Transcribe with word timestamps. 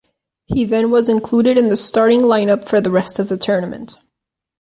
He 0.47 0.65
then 0.65 0.89
was 0.89 1.09
included 1.09 1.59
in 1.59 1.69
the 1.69 1.77
starting 1.77 2.21
lineup 2.21 2.65
for 2.67 2.81
the 2.81 2.89
rest 2.89 3.19
of 3.19 3.29
the 3.29 3.37
tournament. 3.37 3.97